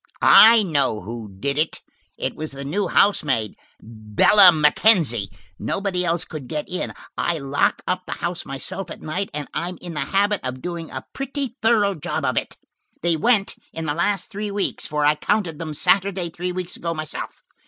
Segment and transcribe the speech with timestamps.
[0.23, 1.79] I know who did it.
[2.17, 3.53] It was the new housemaid,
[3.83, 5.27] Bella MacKenzie.
[5.59, 6.91] Nobody else could get in.
[7.19, 10.89] I lock up the house myself at night, and I'm in the habit of doing
[10.89, 12.57] a pretty thorough job of it.
[13.03, 16.95] They went in the last three weeks, for I counted them Saturday three weeks ago
[16.95, 17.43] myself.